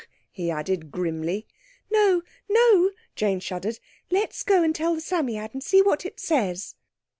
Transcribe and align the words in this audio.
_"he 0.31 0.49
added 0.49 0.91
grimly. 0.91 1.45
"No, 1.91 2.23
no!" 2.49 2.89
Jane 3.15 3.39
shuddered. 3.39 3.77
"Let's 4.09 4.41
go 4.41 4.63
and 4.63 4.73
tell 4.73 4.95
the 4.95 4.99
Psammead 5.01 5.53
and 5.53 5.61
see 5.63 5.83
what 5.83 6.07
it 6.07 6.19
says." 6.19 6.73